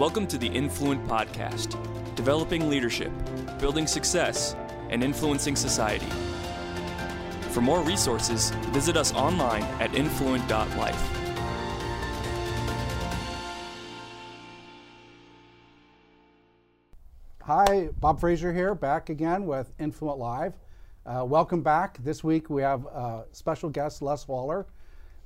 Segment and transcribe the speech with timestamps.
[0.00, 1.76] Welcome to the Influent Podcast,
[2.14, 3.12] developing leadership,
[3.58, 4.56] building success,
[4.88, 6.06] and influencing society.
[7.50, 11.18] For more resources, visit us online at influent.life.
[17.42, 20.54] Hi, Bob Fraser here, back again with Influent Live.
[21.04, 22.02] Uh, welcome back.
[22.02, 24.66] This week we have uh, special guest Les Waller.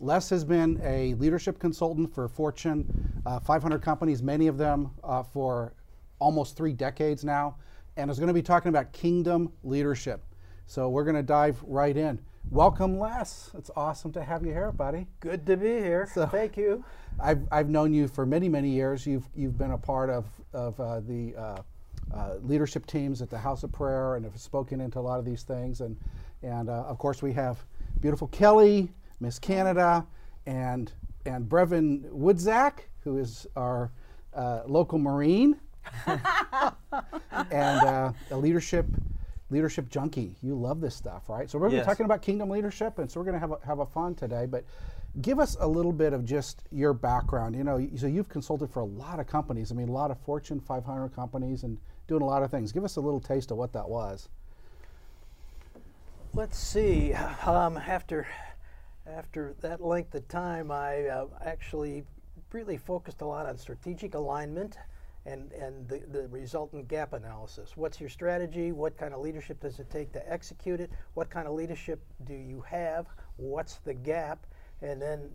[0.00, 5.22] Les has been a leadership consultant for Fortune uh, 500 companies, many of them uh,
[5.22, 5.72] for
[6.18, 7.56] almost three decades now,
[7.96, 10.22] and is going to be talking about kingdom leadership.
[10.66, 12.18] So we're going to dive right in.
[12.50, 13.50] Welcome, Les.
[13.56, 15.06] It's awesome to have you here, buddy.
[15.20, 16.08] Good to be here.
[16.12, 16.84] So- Thank you.
[17.20, 19.06] I've, I've known you for many, many years.
[19.06, 21.62] You've, you've been a part of, of uh, the uh,
[22.12, 25.24] uh, leadership teams at the House of Prayer and have spoken into a lot of
[25.24, 25.80] these things.
[25.80, 25.96] And,
[26.42, 27.64] and uh, of course, we have
[28.00, 28.90] beautiful Kelly,
[29.24, 30.06] Miss Canada,
[30.44, 30.92] and,
[31.24, 33.90] and Brevin Woodzak, who is our
[34.34, 35.58] uh, local Marine
[36.06, 38.84] and uh, a leadership
[39.50, 40.36] leadership junkie.
[40.42, 41.48] You love this stuff, right?
[41.48, 41.86] So we're going to Yes.
[41.86, 44.14] be talking about kingdom leadership, and so we're going to have a, have a fun
[44.14, 44.44] today.
[44.46, 44.64] But
[45.22, 47.54] give us a little bit of just your background.
[47.56, 49.72] You know, so you've consulted for a lot of companies.
[49.72, 52.72] I mean, a lot of Fortune 500 companies, and doing a lot of things.
[52.72, 54.28] Give us a little taste of what that was.
[56.34, 57.12] Let's see.
[57.14, 58.26] Um, after
[59.06, 62.04] after that length of time, I uh, actually
[62.52, 64.78] really focused a lot on strategic alignment
[65.26, 67.76] and and the, the resultant gap analysis.
[67.76, 68.72] What's your strategy?
[68.72, 70.90] What kind of leadership does it take to execute it?
[71.14, 73.06] What kind of leadership do you have?
[73.36, 74.46] What's the gap?
[74.82, 75.30] And then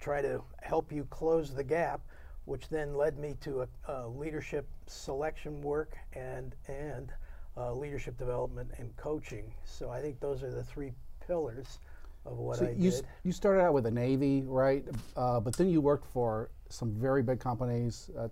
[0.00, 2.00] try to help you close the gap,
[2.44, 7.12] which then led me to a, a leadership selection work and and
[7.56, 9.52] uh, leadership development and coaching.
[9.64, 10.92] So I think those are the three
[11.26, 11.78] pillars
[12.26, 13.06] of what So I you, did.
[13.22, 14.84] you started out with the Navy, right?
[15.16, 18.10] Uh, but then you worked for some very big companies.
[18.18, 18.28] Uh,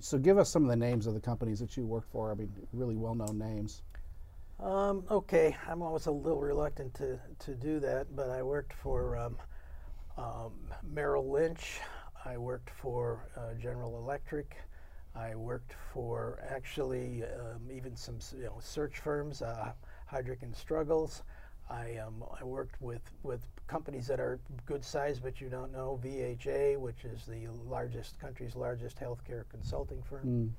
[0.00, 2.30] so give us some of the names of the companies that you worked for.
[2.30, 3.82] I mean, really well-known names.
[4.60, 9.16] Um, okay, I'm always a little reluctant to, to do that, but I worked for
[9.16, 9.36] um,
[10.18, 10.52] um,
[10.92, 11.80] Merrill Lynch.
[12.24, 14.56] I worked for uh, General Electric.
[15.14, 19.72] I worked for actually um, even some you know, search firms, uh,
[20.12, 21.22] Heidrick and Struggles.
[21.70, 26.00] I, um, I worked with, with companies that are good size, but you don't know
[26.02, 30.52] VHA, which is the largest country's largest healthcare consulting firm.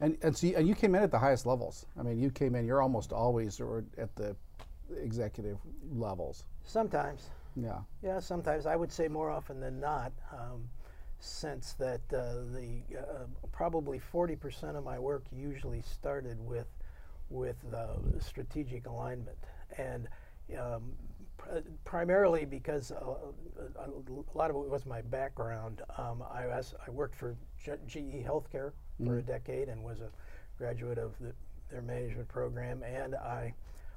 [0.00, 1.86] And and so you, and you came in at the highest levels.
[1.98, 2.66] I mean, you came in.
[2.66, 4.34] You're almost always or at the
[4.96, 5.58] executive
[5.92, 6.44] levels.
[6.64, 7.28] Sometimes.
[7.54, 7.80] Yeah.
[8.02, 10.68] Yeah, sometimes I would say more often than not, um,
[11.18, 16.66] since that uh, the uh, probably 40% of my work usually started with
[17.28, 19.38] with uh, strategic alignment,
[19.78, 20.08] and
[20.58, 20.92] um,
[21.36, 22.96] pr- primarily because uh,
[23.78, 25.82] a, a lot of it was my background.
[25.98, 28.72] Um, I was, I worked for G- GE Healthcare
[29.04, 30.10] for a decade and was a
[30.58, 31.32] graduate of the,
[31.70, 33.54] their management program, and I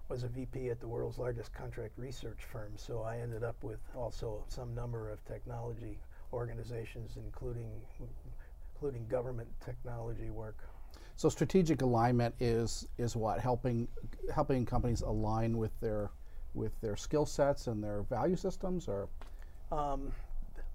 [0.09, 2.73] was a VP at the world's largest contract research firm.
[2.75, 5.99] So I ended up with also some number of technology
[6.31, 7.69] organizations, including
[8.75, 10.57] including government technology work.
[11.15, 13.87] So strategic alignment is is what helping
[14.33, 16.09] helping companies align with their
[16.53, 19.07] with their skill sets and their value systems, or
[19.71, 20.11] Um,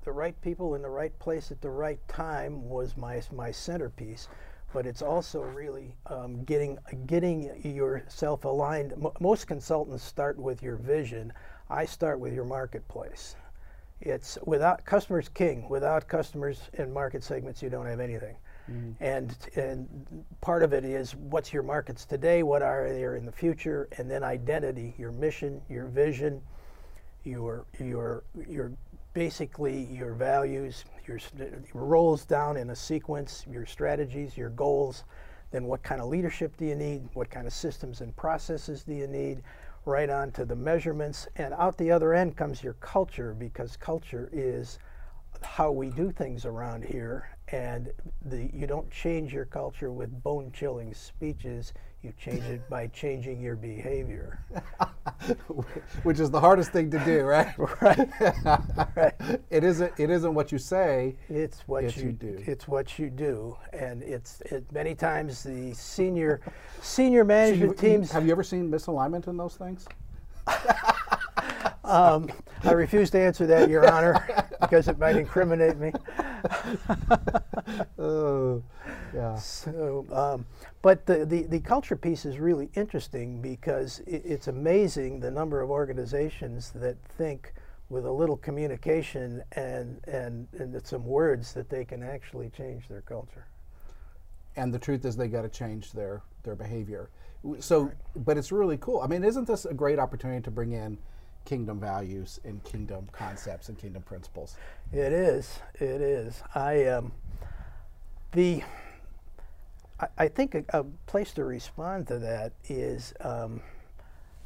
[0.04, 4.28] the right people in the right place at the right time was my my centerpiece,
[4.72, 8.96] but it's also really um, getting getting yourself aligned.
[8.96, 11.32] Mo most consultants start with your vision.
[11.70, 13.36] I start with your marketplace.
[14.00, 15.68] It's without customers king.
[15.68, 18.36] Without customers and market segments, you don't have anything.
[18.70, 19.02] Mm-hmm.
[19.02, 23.32] And and part of it is what's your markets today, what are they in the
[23.32, 26.40] future, and then identity, your mission, your vision,
[27.24, 28.72] your your your
[29.14, 31.18] basically your values, your,
[31.74, 35.04] your roles down in a sequence, your strategies, your goals.
[35.50, 37.08] Then what kind of leadership do you need?
[37.14, 39.42] What kind of systems and processes do you need?
[39.86, 44.28] Right on to the measurements, and out the other end comes your culture because culture
[44.32, 44.78] is
[45.42, 47.30] how we do things around here.
[47.50, 47.90] And
[48.26, 51.72] the, you don't change your culture with bone chilling speeches.
[52.02, 54.38] You change it by changing your behavior.
[56.04, 57.52] which is the hardest thing to do, right?
[57.80, 58.08] Right.
[58.96, 59.14] right.
[59.50, 61.16] It isn't it isn't what you say.
[61.28, 62.38] It's what It's you, you do.
[62.46, 66.40] It's what you do, and it's it, many times the senior
[66.82, 68.12] senior management You- you- teams.
[68.12, 69.86] have you ever seen misalignment in those things?
[71.88, 72.28] Um,
[72.64, 75.92] I refuse to answer that, Your Honor, because it might incriminate me.
[77.98, 78.62] Oh,
[79.12, 79.34] yeah.
[79.36, 80.46] So, um,
[80.80, 85.60] but the, the, the culture piece is really interesting because it, it's amazing the number
[85.60, 87.52] of organizations that think
[87.90, 93.02] with a little communication and, and, and some words that they can actually change their
[93.02, 93.46] culture.
[94.56, 97.10] And the truth is, they got to change their, their behavior.
[97.60, 99.00] So, but it's really cool.
[99.00, 100.96] I mean, isn't this a great opportunity to bring in
[101.48, 104.56] kingdom values and kingdom concepts and kingdom principles?
[104.92, 105.60] It is.
[105.76, 106.42] It is.
[106.54, 107.12] I um,
[108.32, 108.62] the
[109.98, 113.14] I, I think a, a, place to respond to that is.
[113.20, 113.60] Um,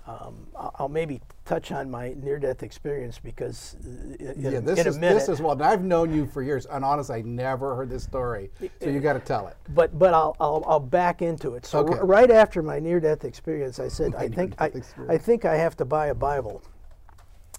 [0.05, 4.99] um, I'll maybe touch on my near-death experience because uh, in, yeah, this in is
[4.99, 8.03] minute, this is what I've known you for years, and honestly, I never heard this
[8.03, 8.51] story.
[8.81, 9.57] So you got to tell it.
[9.69, 11.67] But but I'll, I'll I'll back into it.
[11.67, 11.99] So Okay.
[11.99, 14.73] r- right after my near-death experience, I said I think I.
[15.09, 16.63] I think I have to buy a Bible.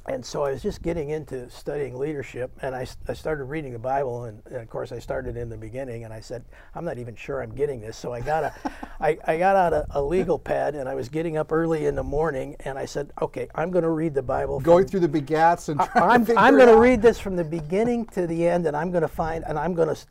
[0.05, 3.79] And so I was just getting into studying leadership, and I, I started reading the
[3.79, 6.43] Bible, and, and of course I started in the beginning, and I said
[6.75, 8.53] I'm not even sure I'm getting this, so I got a,
[8.99, 11.95] I, I got out a, a legal pad, and I was getting up early in
[11.95, 14.59] the morning, and I said, okay, I'm going to read the Bible.
[14.59, 17.37] from Going through the begats and trying I'm, to I'm going to read this from
[17.37, 20.01] the beginning to the end, and I'm going to find, and I'm going to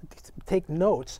[0.46, 1.18] take notes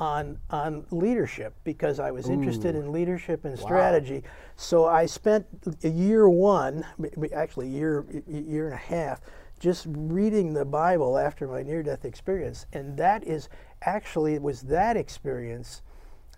[0.00, 4.22] on on leadership because I was interested in leadership and strategy.
[4.56, 5.46] So I spent
[5.84, 6.84] a year one,
[7.32, 9.20] actually year year and a half,
[9.60, 13.48] just reading the Bible after my near-death experience, and that is
[13.82, 15.82] actually it was that experience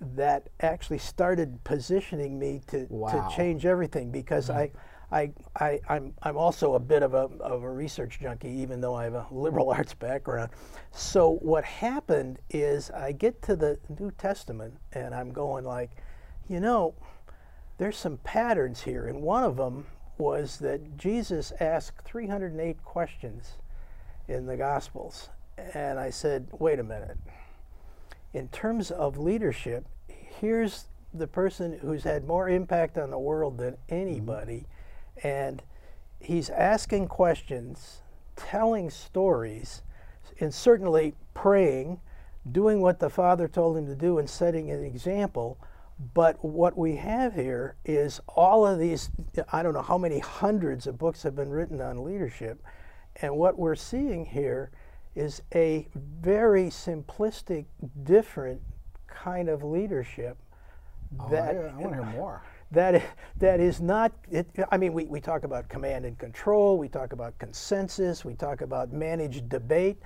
[0.00, 3.08] that actually started positioning me to, Wow.
[3.28, 4.72] to change everything because I, mm.
[5.12, 8.94] I, I, I'm, I'm also a bit of a, of a research junkie, even though
[8.94, 10.50] I have a liberal arts background.
[10.92, 15.90] So what happened is I get to the New Testament and I'm going like,
[16.48, 16.94] you know,
[17.78, 19.86] there's some patterns here, and one of them
[20.18, 23.58] was that Jesus asked 308 questions
[24.28, 25.28] in the Gospels,
[25.74, 27.18] and I said, wait a minute.
[28.32, 33.76] In terms of leadership, here's the person who's had more impact on the world than
[33.88, 34.66] anybody,
[35.22, 35.62] and
[36.20, 38.02] he's asking questions,
[38.36, 39.82] telling stories,
[40.40, 42.00] and certainly praying,
[42.50, 45.58] doing what the Father told him to do, and setting an example.
[46.14, 49.10] But what we have here is all of these,
[49.52, 52.62] I don't know how many hundreds of books have been written on leadership.
[53.22, 54.70] And what we're seeing here
[55.14, 57.64] is a very simplistic,
[58.02, 58.60] different
[59.06, 60.36] kind of leadership
[61.18, 62.42] Oh, that I, I want to hear more.
[62.70, 63.02] That
[63.38, 67.12] that is not it, i mean we, we talk about command and control we talk
[67.12, 69.96] about consensus we talk about managed debate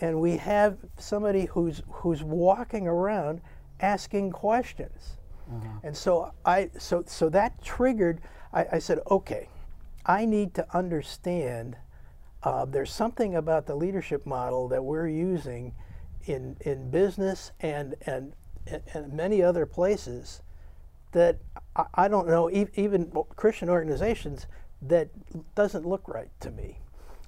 [0.00, 3.40] and we have somebody who's who's walking around
[3.80, 5.16] asking questions.
[5.82, 8.20] And so i so so that triggered
[8.52, 9.48] i, I said okay
[10.06, 11.76] i need to understand
[12.42, 15.74] uh, there's something about the leadership model that we're using
[16.26, 18.34] in in business and and
[18.94, 20.40] and many other places
[21.14, 21.38] that
[21.94, 24.46] I, don't know, even Christian organizations,
[24.82, 25.08] that
[25.54, 26.78] doesn't look right to me.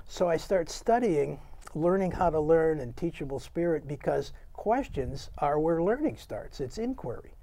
[0.07, 1.41] So I start studying,
[1.75, 6.61] learning how to learn and teachable spirit because questions are where learning starts.
[6.61, 7.35] It's inquiry,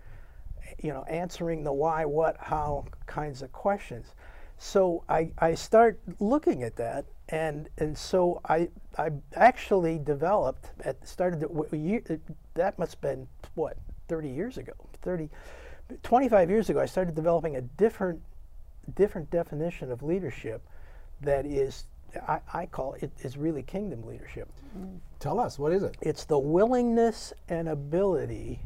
[0.82, 4.14] you know, answering the why, what, how kinds of questions.
[4.58, 11.06] So I, I start looking at that, and and so I I actually developed at
[11.08, 12.16] started year, uh,
[12.54, 15.30] that must have been what 30 years ago 30
[16.02, 18.22] 25 years ago I started developing a different
[18.96, 20.62] different definition of leadership
[21.22, 21.86] that is
[22.28, 24.50] I, I call it is really kingdom leadership.
[25.20, 25.96] Tell us, what is it?
[26.02, 28.60] It's the willingness and ability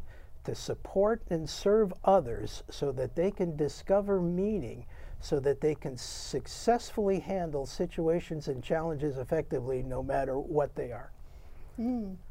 [0.44, 4.86] to support and serve others so that they can discover meaning,
[5.20, 11.10] so that they can successfully handle situations and challenges effectively no matter what they are.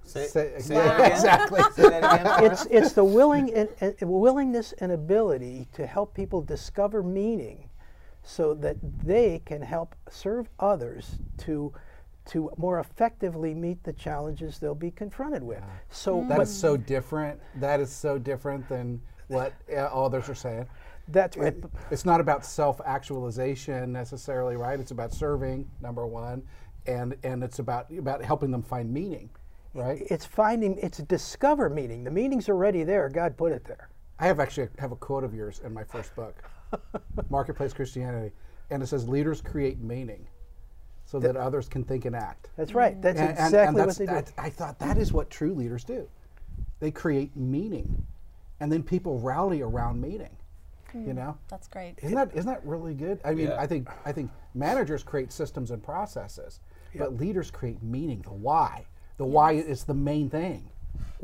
[0.04, 1.12] Say, Say- say yeah, that again.
[1.12, 1.62] exactly.
[1.74, 2.52] Say that again.
[2.52, 7.70] It's, it's the willing and, and willingness and ability to help people discover meaning
[8.24, 11.74] so that they can help serve others to
[12.26, 15.64] to more effectively meet the challenges they'll be confronted with.
[15.90, 17.40] So That but so different.
[17.56, 20.66] That is so different than what uh, others are saying.
[21.08, 21.56] that's right.
[21.90, 24.78] It's not about self-actualization necessarily, right?
[24.78, 26.44] It's about serving, number one,
[26.86, 29.30] and and it's about about helping them find meaning,
[29.78, 30.02] right?
[30.10, 32.04] It's finding, it's discover meaning.
[32.04, 33.08] The meaning's already there.
[33.10, 33.90] God put it there.
[34.20, 36.44] I have actually have a quote of yours in my first book,
[37.30, 38.34] Marketplace Christianity,
[38.72, 40.28] and it says, "Leaders create meaning,
[41.06, 43.00] so that others can think and act." That's right.
[43.00, 44.14] That's And- and- exactly and what that's- they do.
[44.14, 46.10] that- I thought that is what true leaders do.
[46.80, 48.04] They create meaning,
[48.60, 50.36] and then people rally around meaning.
[50.94, 51.12] You hmm.
[51.16, 51.96] know, That's great.
[52.02, 53.20] isn't that isn't that really good?
[53.24, 53.62] I mean, Yeah.
[53.62, 56.60] I think I think managers create systems and processes,
[56.96, 58.22] but leaders create meaning.
[58.24, 58.88] The why.
[59.18, 60.70] The why is the main thing.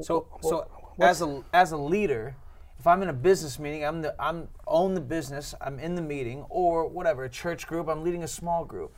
[0.02, 0.68] So, so
[1.00, 2.36] as a as a leader,
[2.80, 6.02] if I'm in a business meeting, I'm the I'm own the business, I'm in the
[6.02, 8.96] meeting, or whatever, a church group, I'm leading a small group,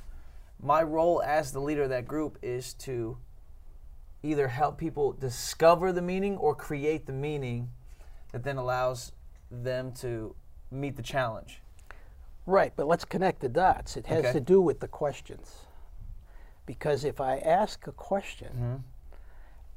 [0.62, 3.18] my role as the leader of that group is to
[4.24, 7.70] either help people discover the meaning or create the meaning
[8.32, 9.12] that then allows
[9.52, 10.36] them to
[10.72, 11.62] meet the challenge.
[12.48, 13.98] Right, but let's connect the dots.
[13.98, 14.34] It has Okay.
[14.34, 15.66] to do with the questions.
[16.66, 18.76] Because if I ask a question, Mm-hmm.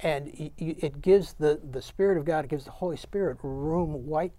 [0.00, 3.38] and y- y- it gives the, the Spirit of God, it gives the Holy Spirit
[3.42, 4.32] room, white,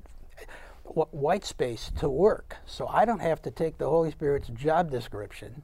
[0.85, 2.55] wh- white space to work.
[2.65, 5.61] So I don't have to take the Holy Spirit's job description.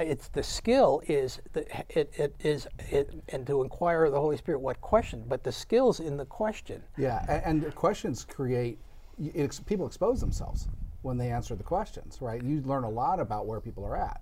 [0.00, 4.36] It's the skill is the, it, it is it, and to inquire of the Holy
[4.36, 6.82] Spirit what question, but the skills in the question.
[6.96, 8.78] Yeah, and, the questions create
[9.20, 10.68] it people expose themselves
[11.02, 12.40] when they answer the questions, right?
[12.42, 14.20] You learn a lot about where people are at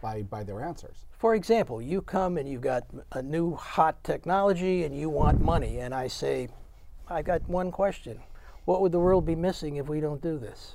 [0.00, 1.06] by by their answers.
[1.18, 5.80] For example, you come and you've got a new hot technology and you want money,
[5.80, 6.48] and I say,
[7.08, 8.20] I got one question.
[8.64, 10.74] What would the world be missing if we don't do this?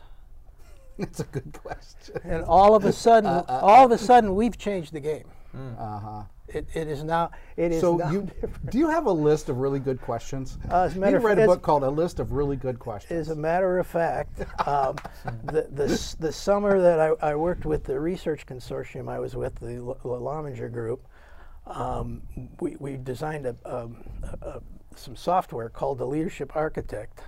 [1.00, 2.20] That's a good question.
[2.24, 3.98] And all of a sudden, uh, uh, all of a uh.
[3.98, 5.26] sudden, we've changed the game.
[5.78, 6.24] Uh huh.
[6.54, 7.32] It, it is now.
[7.58, 8.70] It is So now you different.
[8.70, 10.58] do you have a list of really good questions?
[10.70, 12.56] Uh, as a you matter of read fact, a book called A List of Really
[12.56, 13.20] Good Questions.
[13.20, 14.96] As a matter of fact, um,
[15.46, 19.56] the, the, the summer that I, I worked with the research consortium I was with,
[19.56, 21.08] the L- Lominger Group,
[21.66, 22.22] um,
[22.60, 24.62] we, we designed a, um, a, a,
[24.96, 27.22] some software called the Leadership Architect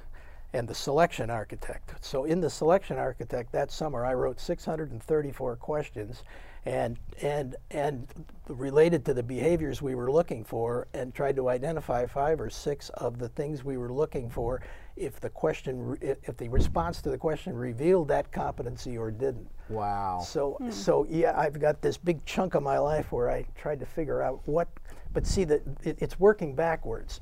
[0.53, 1.94] and the Selection Architect.
[2.01, 6.24] So in the Selection Architect that summer, I wrote 634 questions
[6.65, 8.07] and, and, and
[8.48, 12.89] related to the behaviors we were looking for and tried to identify five or six
[12.89, 14.62] of the things we were looking for
[14.95, 19.48] if the question, if if the response to the question revealed that competency or didn't.
[19.69, 20.19] wow.
[20.25, 20.72] So, hmm.
[20.72, 24.22] so yeah, I've got this big chunk of my life where I tried to figure
[24.22, 24.69] out what,
[25.13, 27.22] but see that it, it's working backwards,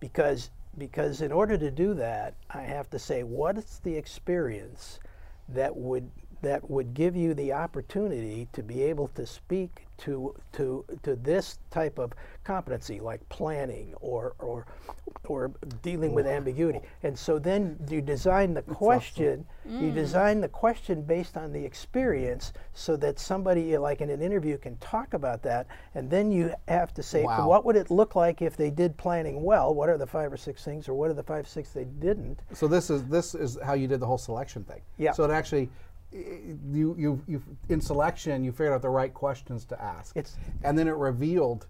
[0.00, 4.98] because because in order to do that, I have to say what is the experience
[5.50, 6.10] that would
[6.42, 11.58] that would give you the opportunity to be able to speak to to to this
[11.70, 12.12] type of
[12.44, 14.66] competency like planning or or
[15.28, 19.94] or dealing with ambiguity and so then you design the question you mm.
[19.94, 24.76] design the question based on the experience so that somebody like in an interview can
[24.78, 27.46] talk about that and then you have to say Wow.
[27.46, 30.36] what would it look like if they did planning well what are the five or
[30.36, 33.56] six things or what are the five six they didn't So this is this is
[33.64, 34.80] how you did the whole selection thing.
[34.98, 35.12] Yeah.
[35.12, 35.70] So it actually,
[36.12, 40.16] you you you in selection you figured out the right questions to ask.
[40.16, 41.66] It's- and then it revealed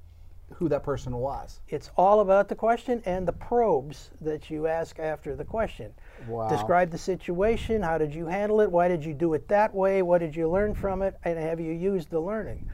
[0.55, 1.61] who that person was.
[1.69, 5.95] It's all about the question and the probes that you ask after the question.
[6.29, 6.49] Wow.
[6.49, 7.81] Describe the situation.
[7.83, 8.71] How did you handle it?
[8.71, 10.03] Why did you do it that way?
[10.03, 11.17] What did you learn from it?
[11.25, 12.69] And have you used the learning?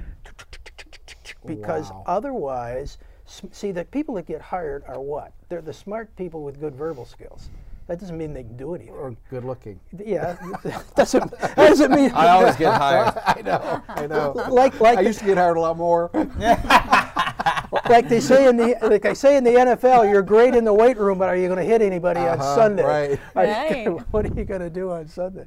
[1.46, 2.02] Because Wow.
[2.06, 5.32] otherwise, see, the people that get hired are what?
[5.48, 7.48] They're the smart people with good verbal skills.
[7.88, 8.92] That doesn't mean they can do anything.
[8.94, 9.80] Or good looking.
[9.98, 10.36] Yeah,
[10.96, 13.14] doesn't that doesn't mean I always get hired.
[13.26, 13.82] I know.
[13.88, 14.32] I know.
[14.50, 16.10] like like I used to get hired a lot more.
[17.88, 20.72] like they say in the like they say in the NFL, you're great in the
[20.74, 22.84] weight room, but are you going to hit anybody on Uh-huh, Sunday?
[22.84, 23.20] right.
[23.34, 23.84] Are Right.
[23.86, 25.46] gonna- what are you going to do on Sunday?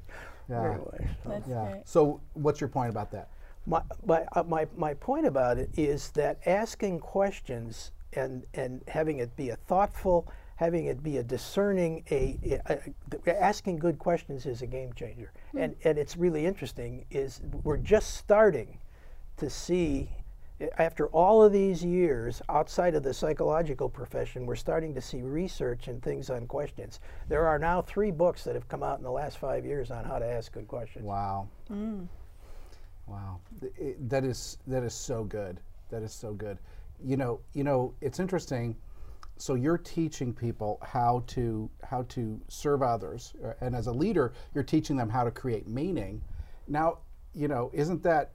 [0.50, 0.64] Yeah.
[0.72, 1.64] Anyway, That's Yeah.
[1.72, 1.88] great.
[1.88, 3.30] So what's your point about that?
[3.68, 9.20] my, my, uh, my, my point about it is that asking questions and, and having
[9.20, 10.28] it be a thoughtful,
[10.62, 12.38] having it be a discerning, a,
[12.70, 12.78] a,
[13.26, 15.32] a- asking good questions is a game changer.
[15.54, 15.58] Hmm.
[15.58, 18.78] And, and it's really interesting is we're just starting
[19.38, 20.08] to see
[20.78, 25.88] after all of these years outside of the psychological profession, we're starting to see research
[25.88, 27.00] and things on questions.
[27.28, 30.06] There are now three books that have come out in the last five years on
[30.06, 31.04] how to ask good questions.
[31.04, 31.48] Wow.
[31.70, 32.04] Hmm.
[33.08, 33.40] Wow.
[33.80, 35.60] It- that is that is so good.
[35.90, 36.60] That is so good.
[37.04, 38.76] You know, you know, it's interesting.
[39.42, 44.34] So you're teaching people how to how to serve others, uh, and as a leader,
[44.54, 46.22] you're teaching them how to create meaning.
[46.68, 47.00] Now,
[47.34, 48.34] you know, isn't that?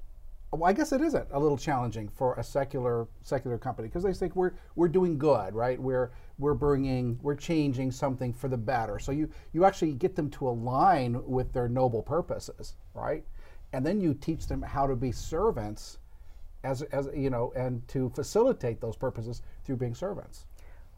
[0.51, 4.13] Well, I guess it isn't a little challenging for a secular secular company because they
[4.15, 5.81] think we're we're doing good, right?
[5.81, 8.99] We're we're bringing we're changing something for the better.
[8.99, 13.25] So you you actually get them to align with their noble purposes, right?
[13.73, 15.99] And then you teach them how to be servants,
[16.65, 20.47] as as you know, and to facilitate those purposes through being servants.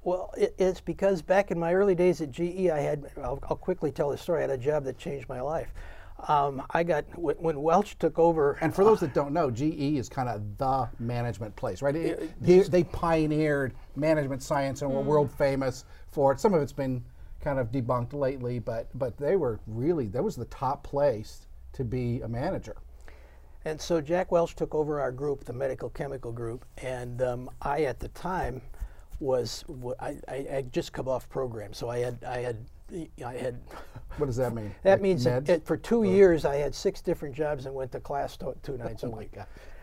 [0.05, 3.57] Well, it, it's because back in my early days at GE, I had, I'll, I'll
[3.57, 5.73] quickly tell the story, I had a job that changed my life.
[6.27, 9.63] Um, I got, when, when Welch took over, And for those that don't know, GE
[9.99, 11.95] is kind of the management place, right?
[11.95, 16.41] It- they, they pioneered management science and were world famous for it.
[16.41, 17.05] Some of it's been
[17.41, 21.85] kind of debunked lately, but but they were really that was the top place to
[21.85, 22.77] be a manager.
[23.65, 27.83] And so Jack Welch took over our group, the medical chemical group, and um, I
[27.85, 28.61] at the time
[29.21, 29.65] was
[30.01, 30.17] I,
[30.49, 32.57] had just come off program, so I had I had
[33.25, 33.59] I had.
[34.17, 34.75] What does that mean?
[34.83, 36.03] That Like means that it, for two oh.
[36.03, 39.11] years I had six different jobs and went to class to, two nights a Oh
[39.11, 39.37] week.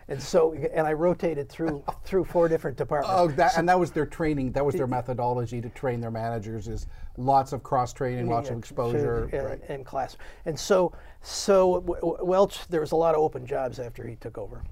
[0.08, 3.16] And so, and I rotated through through four different departments.
[3.18, 4.52] Oh, that, and that was their training.
[4.52, 6.68] That was their methodology to train their managers.
[6.68, 9.28] Is lots of cross training, lots of exposure.
[9.30, 9.60] sure, right.
[9.62, 10.16] and, and class.
[10.44, 11.80] And so, so
[12.22, 14.62] Welch, there was a lot of open jobs after he took over.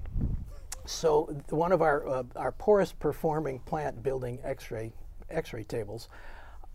[0.85, 4.93] So one of our uh, our poorest performing plant building X-ray
[5.29, 6.09] X-ray tables,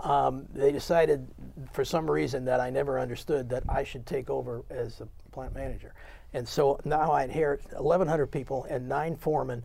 [0.00, 1.26] um, they decided
[1.72, 5.54] for some reason that I never understood that I should take over as a plant
[5.54, 5.94] manager.
[6.32, 9.62] And so now I inherit 1,100 people and nine foremen,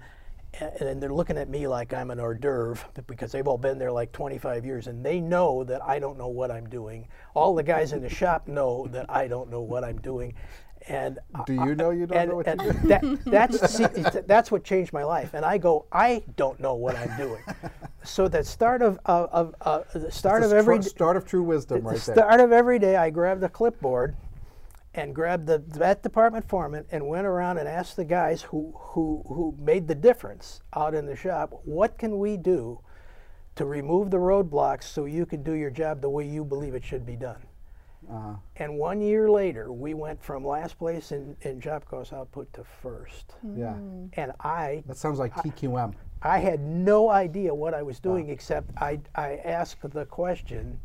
[0.59, 3.91] and they're looking at me like I'm an hors d'oeuvre because they've all been there
[3.91, 7.07] like 25 years, and they know that I don't know what I'm doing.
[7.33, 10.33] All the guys in the shop know that I don't know what I'm doing.
[10.87, 12.79] And Do you know you don't and, know what you're doing?
[12.83, 13.87] that, that's see,
[14.27, 15.33] that's what changed my life.
[15.33, 17.43] And I go, I don't know what I'm doing.
[18.03, 21.79] so that start of of, of uh, the start of every start of true wisdom,
[21.79, 22.15] the right there.
[22.15, 24.15] start of every day, I grabbed a clipboard
[24.93, 29.23] and grabbed the that department foreman and went around and asked the guys who who
[29.27, 32.79] who made the difference out in the shop, what can we do
[33.55, 36.83] to remove the roadblocks so you can do your job the way you believe it
[36.83, 37.41] should be done?
[38.09, 38.33] Uh-huh.
[38.57, 42.63] And one year later, we went from last place in, in job cost output to
[42.81, 43.35] first.
[43.55, 43.75] Yeah,
[44.13, 45.93] And I that sounds like TQM.
[46.21, 50.79] I had no idea what I was doing except I, I asked the question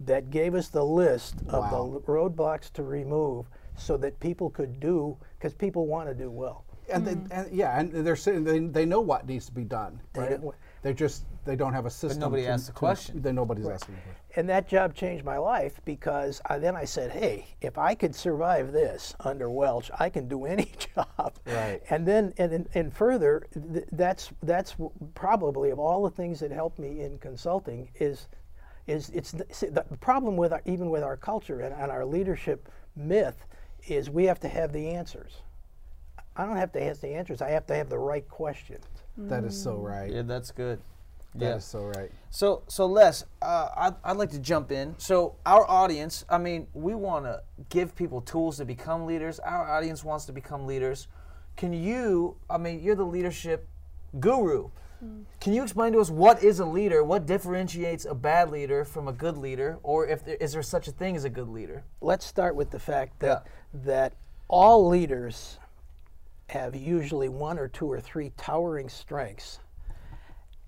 [0.00, 1.90] that gave us the list of Wow.
[1.92, 3.46] the roadblocks to remove
[3.76, 6.64] so that people could do, because people want to do well.
[6.92, 10.00] And, they, and yeah, and they're saying they, they know what needs to be done,
[10.16, 10.40] right?
[10.40, 12.20] don't- They just they don't have a system.
[12.20, 13.22] nobody to- asked the to- question.
[13.22, 14.20] Then nobody's asking the question.
[14.36, 18.14] And that job changed my life because I, then I said, hey, if I could
[18.14, 21.34] survive this under Welch, I can do any job.
[21.46, 21.80] Right.
[21.90, 24.76] And then, and, and, and further, th- that's, that's
[25.14, 28.28] probably of all the things that helped me in consulting is,
[28.86, 32.04] is it's the, see, the problem with our, even with our culture and, and our
[32.04, 33.44] leadership myth
[33.88, 35.42] is we have to have the answers.
[36.36, 37.42] I don't have to ask the answers.
[37.42, 38.84] I have to have the right questions.
[39.18, 40.10] That is so right.
[40.12, 40.80] Yeah, that's good.
[41.34, 41.56] That yeah.
[41.56, 42.10] is so right.
[42.30, 44.94] So, so Les, uh, I'd, I'd like to jump in.
[44.98, 49.38] So, our audience, I mean, we want to give people tools to become leaders.
[49.38, 51.06] Our audience wants to become leaders.
[51.56, 53.68] Can you, I mean, you're the leadership
[54.18, 54.70] guru.
[55.40, 57.02] Can you explain to us what is a leader?
[57.02, 59.78] What differentiates a bad leader from a good leader?
[59.82, 61.84] Or if there, is there such a thing as a good leader?
[62.02, 64.14] let's start with the fact that that
[64.48, 65.58] all leaders
[66.48, 69.60] have usually one or two or three towering strengths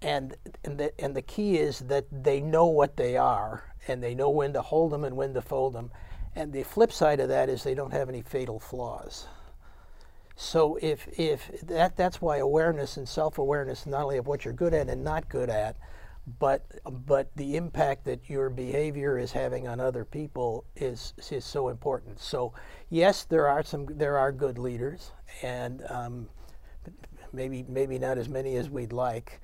[0.02, 0.34] and
[0.64, 4.30] and the, and the key is that they know what they are and they know
[4.30, 5.90] when to hold them and when to fold them
[6.34, 9.26] and the flip side of that is they don't have any fatal flaws
[10.34, 14.74] so if if that that's why awareness and self-awareness not only of what you're good
[14.74, 15.76] at and not good at
[16.38, 16.64] but
[17.06, 22.20] but the impact that your behavior is having on other people is is so important.
[22.20, 22.52] So
[22.90, 25.10] yes, there are some there are good leaders,
[25.42, 26.28] and um,
[27.32, 29.40] maybe maybe not as many as we'd like,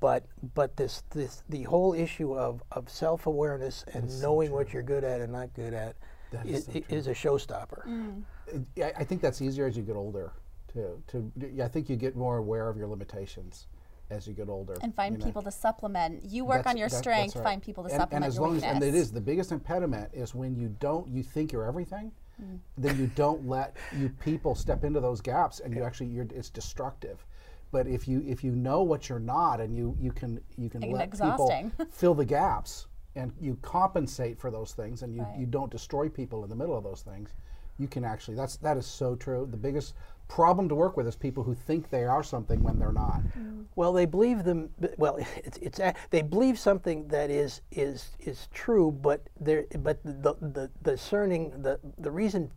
[0.00, 4.82] but but this this the whole issue of, of self awareness and knowing what you're
[4.82, 5.96] good at and not good at
[6.44, 7.86] is, is so is a showstopper.
[7.86, 8.22] Mm.
[8.46, 10.32] It- I I think that's easier as you get older.
[10.74, 13.66] To to I think you get more aware of your limitations
[14.10, 14.76] as you get older.
[14.82, 15.24] and find you know.
[15.24, 16.24] people to supplement.
[16.24, 17.44] You work That's- on your that- strength, right.
[17.44, 19.52] find people to and, supplement and as your long as and it is the biggest
[19.52, 22.12] impediment is when you don't you think you're everything
[22.42, 22.58] mm.
[22.76, 26.50] then you don't let you people step into those gaps and you actually you're it's
[26.50, 27.24] destructive
[27.72, 30.82] but if you if you know what you're not and you you can you can
[30.82, 31.70] And let exhausting.
[31.70, 35.38] people fill the gaps and you compensate for those things and you, Right.
[35.38, 37.30] you don't destroy people in the middle of those things
[37.78, 39.94] you can actually that's that is so true the biggest
[40.28, 43.64] problem to work with is people who think they are something when they're not mm.
[43.76, 44.68] Well, they believe them.
[44.98, 50.02] Well, it's, it's a- they believe something that is is is true, but they but
[50.02, 52.50] the the discerning the the reason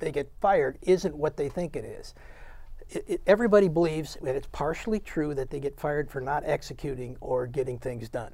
[0.00, 2.14] they get fired isn't what they think it is.
[2.90, 7.16] It, it, everybody believes that it's partially true that they get fired for not executing
[7.20, 8.32] or getting things done.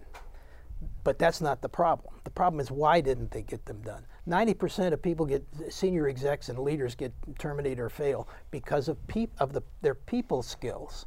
[1.05, 2.15] But that's not the problem.
[2.25, 4.05] The problem is why didn't they get them done?
[4.29, 9.33] 90% of people get senior execs and leaders get terminated or fail because of peop,
[9.38, 11.07] of the, their people skills.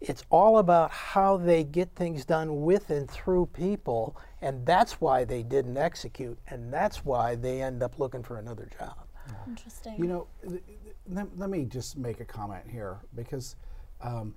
[0.00, 5.24] It's all about how they get things done with and through people, and that's why
[5.24, 8.96] they didn't execute, and that's why they end up looking for another job.
[9.46, 9.94] Interesting.
[9.96, 10.26] You know,
[11.08, 13.56] let, let me just make a comment here because
[14.00, 14.34] um,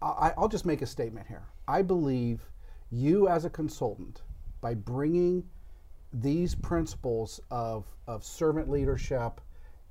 [0.00, 1.44] I, I'll just make a statement here.
[1.66, 2.40] I believe
[2.90, 4.22] you, as a consultant,
[4.60, 5.44] by bringing
[6.12, 9.40] these principles of, of servant leadership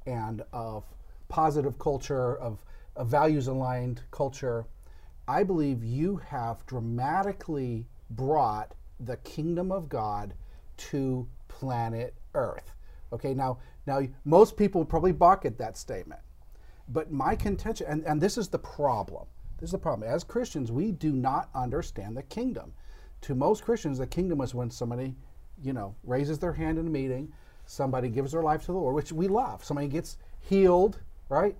[0.06, 0.86] and of
[1.30, 2.63] positive culture, of,
[2.96, 4.66] of values aligned culture,
[5.28, 10.34] I believe you have dramatically brought the kingdom of God
[10.78, 12.73] to planet Earth.
[13.13, 16.21] Okay, now, now most people probably balk at that statement.
[16.89, 19.26] but my contention, and, and this is the problem.
[19.60, 20.10] This is the problem.
[20.10, 22.73] As Christians, we do not understand the kingdom.
[23.21, 25.15] To most Christians, the kingdom is when somebody,
[25.63, 27.32] you know, raises their hand in a meeting,
[27.65, 29.63] somebody gives their life to the Lord, which we love.
[29.63, 30.99] Somebody gets healed,
[31.30, 31.56] right?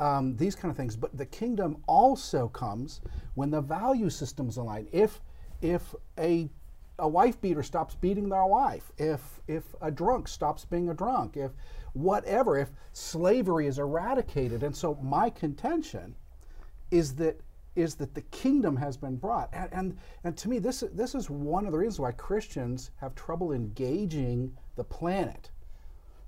[0.00, 0.96] Um, these kind of things.
[0.96, 3.00] But the kingdom also comes
[3.34, 4.88] when the value systems align.
[4.92, 5.20] If
[5.62, 6.50] if a
[6.98, 11.36] a wife beater stops beating their wife, if if a drunk stops being a drunk,
[11.36, 11.52] if
[11.92, 14.62] whatever, if slavery is eradicated.
[14.62, 16.14] And so my contention
[16.90, 17.40] is that
[17.74, 19.48] is that the kingdom has been brought.
[19.52, 23.14] And and, and to me this this is one of the reasons why Christians have
[23.14, 25.50] trouble engaging the planet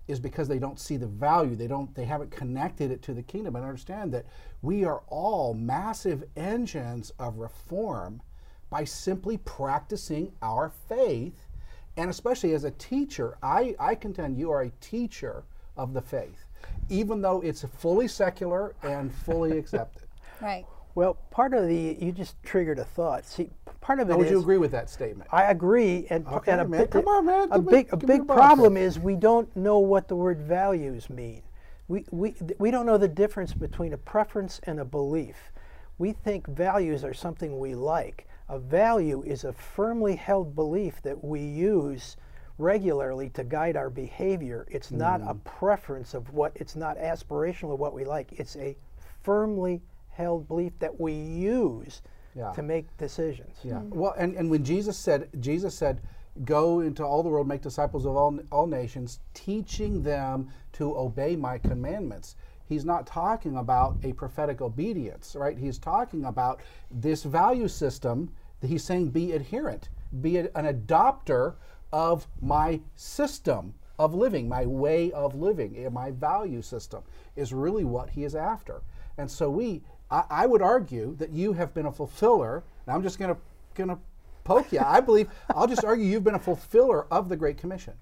[0.09, 1.57] is because they don't see the value.
[1.57, 4.27] They don't they haven't connected it to the kingdom and understand that
[4.63, 8.21] we are all massive engines of reform
[8.71, 11.47] by simply practicing our faith.
[11.97, 15.45] And especially as a teacher, I, I contend you are a teacher
[15.77, 16.47] of the faith,
[16.89, 20.03] even though it's fully secular and fully accepted.
[20.41, 20.67] Right.
[20.95, 23.27] Well, part of the you just triggered a thought.
[23.27, 23.51] See,
[23.83, 25.29] part of it Now, would you agree with that statement?
[25.31, 27.93] I agree, and, Okay, and a man, big, come on, man, A give me- big,
[27.93, 31.43] a big problem is we don't know what the word values mean.
[31.89, 35.37] We, we, we don't know the difference between a preference and a belief.
[35.99, 38.27] We think values are something we like.
[38.49, 42.17] A value is a firmly held belief that we use
[42.59, 44.67] regularly to guide our behavior.
[44.71, 45.45] It's not a Mm.
[45.45, 48.33] preference of what, it's not aspirational of what we like.
[48.39, 48.77] It's a
[49.23, 52.01] firmly held belief that we use
[52.35, 52.53] Yeah.
[52.53, 53.59] to make decisions.
[53.63, 53.83] Yeah.
[53.91, 56.01] Well, and, and when Jesus said, Jesus said,
[56.45, 61.35] go into all the world, make disciples of all, all nations, teaching them to obey
[61.37, 62.37] my commandments.
[62.69, 65.57] He's not talking about a prophetic obedience, right?
[65.57, 69.89] He's talking about this value system that he's saying be adherent,
[70.21, 71.55] be an adopter
[71.93, 77.03] of my system of living, my way of living, eh, my value system
[77.35, 78.83] is really what he is after.
[79.17, 82.65] And so we, I, I would argue that you have been a fulfiller.
[82.87, 83.99] And I'm just going to
[84.45, 84.81] poke you.
[84.81, 87.95] I believe I'll just argue you've been a fulfiller of the Great Commission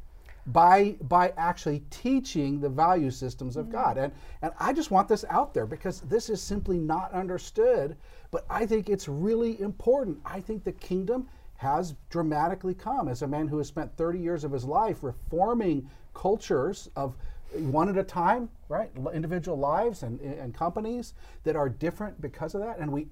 [0.47, 3.97] by by actually teaching the value systems of God.
[3.97, 7.97] And and I just want this out there because this is simply not understood,
[8.31, 10.19] but I think it's really important.
[10.25, 14.45] I think the kingdom has dramatically come as a man who has spent 30 years
[14.45, 17.15] of his life reforming cultures of
[17.53, 18.91] one at a time, right?
[19.13, 22.79] Individual lives and, and companies that are different because of that.
[22.79, 23.07] And we,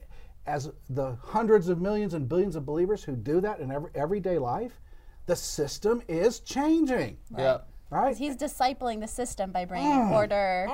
[0.47, 4.39] as the hundreds of millions and billions of believers who do that in every, everyday
[4.39, 4.81] life,
[5.27, 7.59] the system is changing, Yeah.
[7.91, 8.17] right?
[8.17, 10.11] He's discipling the system by bringing Mm.
[10.11, 10.67] order,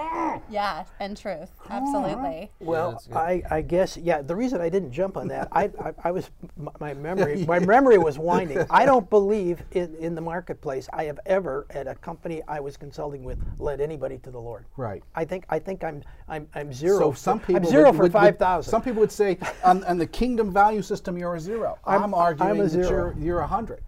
[0.48, 1.50] yeah, and truth.
[1.68, 2.50] Absolutely.
[2.60, 3.16] Well, that's good.
[3.16, 4.22] I, I guess yeah.
[4.22, 7.58] The reason I didn't jump on that, I, I, I was my- my memory my
[7.58, 8.64] memory was winding.
[8.70, 12.76] I don't believe in, in the marketplace I have ever at a company I was
[12.78, 14.64] consulting with led anybody to the Lord.
[14.78, 15.02] Right.
[15.14, 16.98] I think I think I'm I'm, I'm zero.
[17.00, 18.70] So for- some people I'm zero would- for would- would- five thousand.
[18.70, 22.14] Some people would say on, on the kingdom value system you're a 0 I'm, I'm-
[22.14, 23.82] arguing I'm a that you're you're a hundred.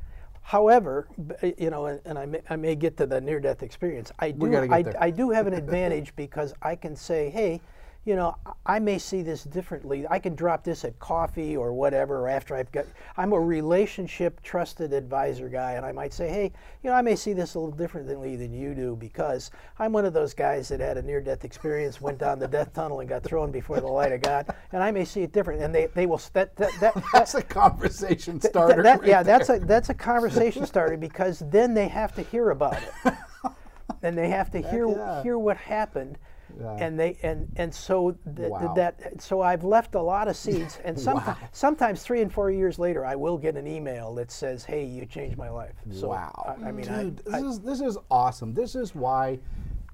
[0.50, 1.06] However,
[1.42, 4.10] eh, you know, and, and I, may, I may get to the near-death experience.
[4.18, 4.84] I do, I.
[4.98, 7.60] I do have an advantage because I can say, hey,
[8.04, 8.34] you know,
[8.64, 10.06] I may see this differently.
[10.08, 12.86] I can drop this at coffee or whatever, or after I've got.
[13.18, 16.50] I'm a relationship trusted advisor guy, and I might say, hey,
[16.82, 20.06] you know, I may see this a little differently than you do because I'm one
[20.06, 23.22] of those guys that had a near-death experience, went down the death tunnel, and got
[23.22, 25.62] thrown before the light of God, and I may see it different.
[25.62, 28.82] And they, they will that that, that, That's a conversation starter.
[28.82, 29.38] that- right yeah, there.
[29.38, 33.14] that's a that's a conversation starter because then they have to hear about it,
[34.02, 35.22] and they have to hear yeah.
[35.22, 36.16] hear what happened,
[36.60, 36.76] Yeah.
[36.78, 38.74] and they and and so th- Wow.
[38.74, 42.78] that so I've left a lot of seeds, and sometimes sometimes three and four years
[42.78, 46.56] later I will get an email that says, "Hey, you changed my life." So, wow.
[46.62, 48.52] I, I mean, I- this I, is this is awesome.
[48.54, 49.38] This is why,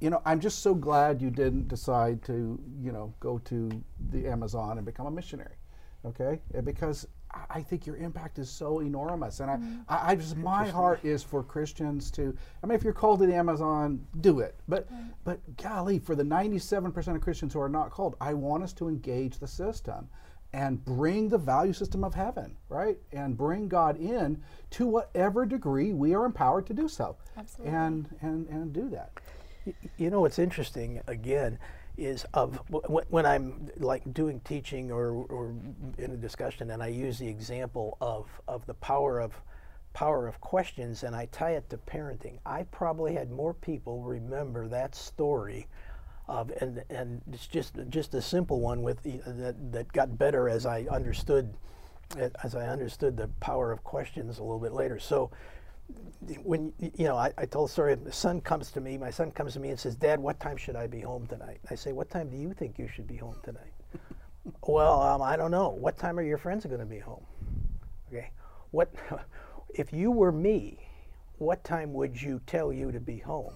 [0.01, 3.71] you know, I'm just so glad you didn't decide to, you know, go to
[4.11, 5.55] the Amazon and become a missionary.
[6.05, 6.41] Okay?
[6.65, 9.41] Because I- I think your impact is so enormous.
[9.41, 9.81] And I, mm-hmm.
[9.89, 13.27] I, I just my heart is for Christians to I mean if you're called to
[13.27, 14.55] the Amazon, do it.
[14.69, 14.89] But
[15.25, 18.89] but golly, for the 97% of Christians who are not called, I want us to
[18.89, 20.09] engage the system
[20.53, 22.97] and bring the value system of heaven, right?
[23.13, 27.17] And bring God in to whatever degree we are empowered to do so.
[27.37, 27.75] Absolutely.
[27.75, 29.13] And and and do that.
[29.97, 31.59] You know what's interesting again
[31.97, 35.55] is of when I'm like doing teaching or, or
[35.99, 39.41] in a discussion, and I use the example of of the power of
[39.93, 42.39] power of questions, and I tie it to parenting.
[42.45, 45.69] I probably had more people remember that story.
[46.29, 50.67] Of, and and it's just just a simple one with that that got better as
[50.67, 51.55] I understood
[52.43, 54.99] as I understood the power of questions a little bit later.
[54.99, 55.31] So
[56.43, 57.95] when you know, I, I told a story.
[57.95, 58.99] The son comes to me.
[58.99, 61.61] My son comes to me and says, "Dad, what time should I be home tonight?"
[61.71, 63.73] I say, "What time do you think you should be home tonight?"
[64.67, 65.71] well, um, I don't know.
[65.71, 67.25] What time are your friends going to be home?
[68.09, 68.31] Okay,
[68.71, 68.93] what
[69.75, 70.79] if you were me?
[71.39, 73.55] What time would you tell you to be home?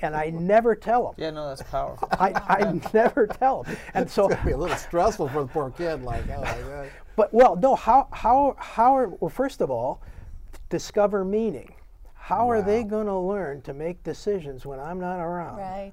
[0.00, 1.14] And I never tell them.
[1.18, 2.08] Yeah, no, that's powerful.
[2.12, 3.76] I, I never tell them.
[3.92, 6.02] And so, It'd be a little stressful for the poor kid.
[6.02, 6.90] Like, oh my God.
[7.16, 7.74] but well, no.
[7.74, 9.28] How how how are well?
[9.28, 10.00] First of all,
[10.68, 11.74] discover meaning.
[12.14, 15.58] How are they going to learn to make decisions when I'm not around?
[15.58, 15.92] Right.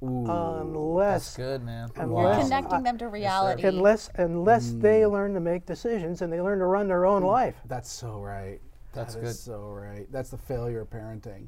[0.00, 1.90] Unless That's good, man.
[1.96, 3.66] unless Connecting them to reality.
[3.66, 4.80] unless unless mm.
[4.82, 7.56] they learn to make decisions and they learn to run their own life.
[7.66, 8.60] That's so right.
[8.92, 9.36] That's That is good.
[9.36, 10.06] so right.
[10.12, 11.46] That's the failure of parenting.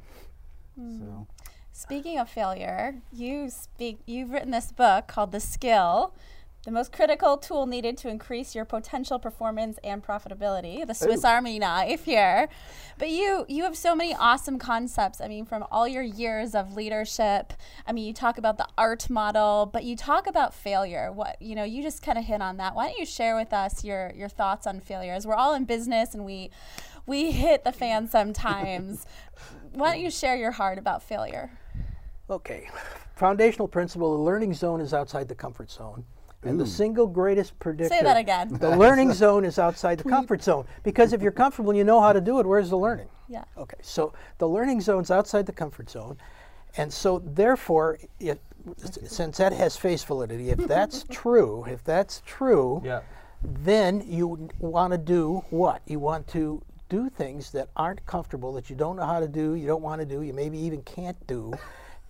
[0.79, 0.99] Hmm.
[0.99, 1.27] So
[1.73, 6.13] Speaking of failure, you speak you've written this book called The Skill,
[6.64, 11.07] the most critical tool needed to increase your potential performance and profitability, the oh.
[11.07, 12.49] Swiss Army knife here.
[12.99, 15.21] But you you have so many awesome concepts.
[15.21, 17.53] I mean, from all your years of leadership.
[17.87, 21.12] I mean, you talk about the ARTT model, but you talk about failure.
[21.12, 22.75] What you know, you just kind of hit on that.
[22.75, 25.27] Why don't you share with us your your thoughts on failures?
[25.27, 26.51] We're all in business and we
[27.07, 29.07] we hit the fan sometimes.
[29.73, 31.51] Why don't you share your heart about failure?
[32.29, 32.68] Okay.
[33.14, 36.05] Foundational principle: the learning zone is outside the comfort zone,
[36.42, 36.68] and the mm.
[36.68, 37.94] single greatest predictor.
[37.94, 38.48] Say that again.
[38.53, 42.01] The learning zone is outside the comfort zone because if you're comfortable and you know
[42.01, 43.09] how to do it, where's the learning?
[43.29, 43.44] Yeah.
[43.57, 46.16] Okay, so the learning zone's outside the comfort zone,
[46.77, 48.38] and so therefore, if,
[49.05, 53.01] since that has face validity, if that's true, if that's true, Yeah.
[53.42, 55.83] then you want to do what?
[55.87, 59.55] You want to do things that aren't comfortable, that you don't know how to do,
[59.55, 61.53] you don't want to do, you maybe even can't do,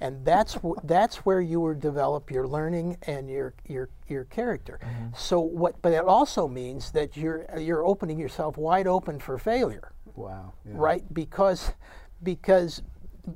[0.00, 4.78] and that's wh- that's where you will develop your learning and your your your character.
[4.82, 5.08] Mm-hmm.
[5.16, 5.80] So what?
[5.82, 10.52] But it also means that you're you're opening yourself wide open for failure wow.
[10.66, 10.72] Yeah.
[10.74, 11.14] right?
[11.14, 11.72] Because
[12.22, 12.82] because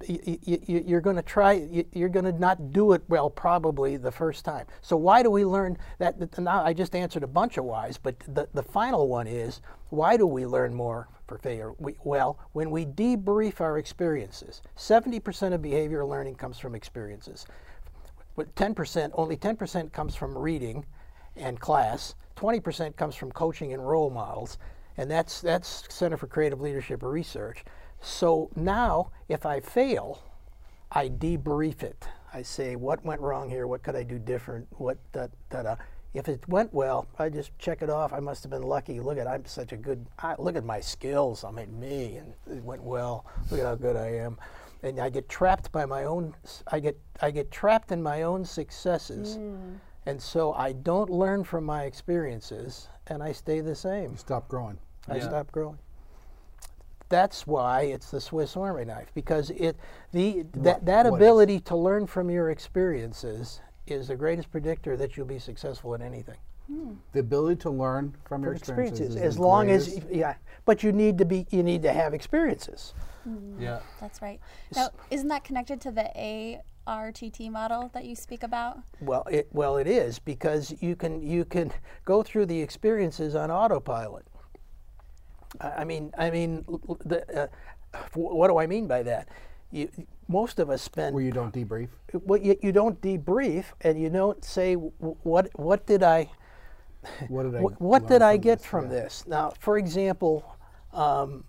[0.07, 4.66] you're going to try, you're going to not do it well probably the first time.
[4.81, 6.18] So why do we learn that?
[6.20, 9.61] that- Now I just answered a bunch of whys, but the, the final one is
[9.90, 11.72] why do we learn more for failure?
[11.78, 17.46] We, well, when we debrief our experiences, 70% of behavioral learning comes from experiences.
[18.37, 20.85] But 10%, only 10% comes from reading
[21.37, 22.14] and class.
[22.37, 24.59] 20% comes from coaching and role models,
[24.96, 27.64] and that's that's Center for Creative Leadership Research.
[28.03, 30.21] So now, if I fail,
[30.91, 32.07] I debrief it.
[32.35, 33.67] I say, what went wrong here?
[33.67, 34.67] What could I do different?
[34.73, 35.77] What da da da.
[36.12, 38.12] If it went well, I just check it off.
[38.12, 39.01] I must have been lucky.
[39.01, 40.05] Look at I'm such a good.
[40.19, 41.45] I, look at my skills.
[41.45, 43.25] I mean me, and it went well.
[43.51, 44.37] Look at how good I am.
[44.83, 46.35] And I get trapped by my own.
[46.45, 49.75] s- I get I get trapped in my own successes, hmm.
[50.05, 54.17] and so I don't learn from my experiences, and I stay the same.
[54.17, 54.79] Stop growing.
[55.09, 55.29] I Yeah.
[55.29, 55.79] stop growing.
[57.12, 59.77] That's why it's the Swiss Army knife because it
[60.12, 61.14] the that that what is?
[61.14, 66.01] ability to learn from your experiences is the greatest predictor that you'll be successful in
[66.01, 66.38] anything.
[66.68, 66.92] Hmm.
[67.12, 69.16] The ability to learn from your From experiences.
[69.16, 72.14] is as the long as yeah, but you need to be you need to have
[72.14, 72.94] experiences.
[73.25, 73.61] Hmm.
[73.61, 73.81] Yeah.
[74.01, 74.40] That's right.
[74.75, 76.11] Now, isn't that connected to the
[76.87, 78.79] ARTT model that you speak about?
[79.03, 81.72] Well, it well it is because you can you can
[82.07, 84.25] go through the experiences on autopilot.
[85.61, 86.65] I mean I mean
[87.05, 87.47] the, uh,
[88.15, 89.29] what do I mean by that?
[89.71, 89.88] You,
[90.29, 91.88] most of us spend where you don't debrief.
[92.25, 96.31] what you, you don't debrief and you don't say what what did I
[97.29, 97.61] What did I?
[97.61, 98.67] what, what did I get this?
[98.67, 98.91] from Yeah.
[98.91, 99.27] this?
[99.27, 100.45] Now, for example,
[100.93, 101.45] um,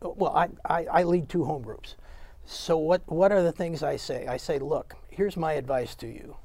[0.00, 1.96] well, I, I, I lead two home groups.
[2.44, 4.26] So what what are the things I say?
[4.26, 6.36] I say, look, here's my advice to you: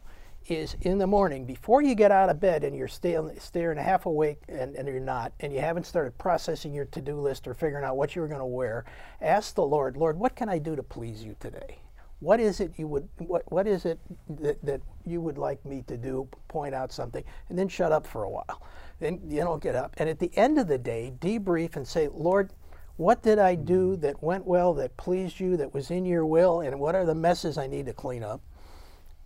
[0.47, 4.05] is in the morning before you get out of bed and you're still staring half
[4.05, 7.85] awake and, and you're not, and you haven't started processing your to-do list or figuring
[7.85, 8.85] out what you were going to wear,
[9.21, 11.79] ask the Lord, Lord, what can I do to please you today?
[12.19, 13.97] What is it you would what what is it
[14.41, 16.27] that, that you would like me to do?
[16.49, 18.61] Point out something, and then shut up for a while.
[18.99, 22.09] Then you don't get up, and at the end of the day, debrief and say,
[22.13, 22.51] Lord,
[22.97, 26.59] what did I do that went well, that pleased you, that was in your will,
[26.59, 28.41] and what are the messes I need to clean up?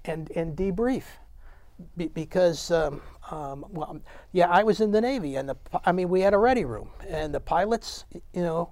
[0.05, 1.03] And and debrief,
[1.95, 3.99] Be, because um, um, well,
[4.33, 6.89] yeah, I was in the Navy, and the I mean we had a ready room,
[7.07, 8.71] and the pilots, you know,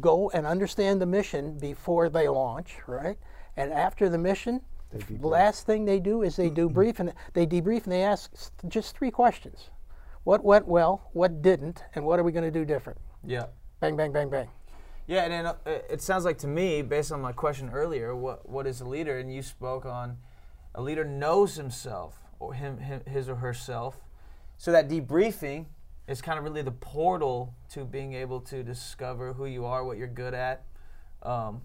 [0.00, 3.18] go and understand the mission before they launch, right?
[3.56, 4.62] And after the mission,
[4.92, 8.32] the last thing they do is they do brief and they debrief and they ask
[8.68, 9.70] just three questions:
[10.24, 11.10] What went well?
[11.12, 11.84] What didn't?
[11.94, 12.98] And what are we going to do different?
[13.24, 13.46] Yeah.
[13.80, 14.48] Bang, bang, bang, bang.
[15.06, 18.48] Yeah, and then, uh, it sounds like to me, based on my question earlier, what
[18.48, 19.18] what is a leader?
[19.18, 20.18] And you spoke on
[20.74, 23.96] a leader knows himself or him, him his or herself.
[24.56, 25.66] So that debriefing
[26.06, 29.96] is kind of really the portal to being able to discover who you are, what
[29.98, 30.64] you're good at,
[31.22, 31.62] Um,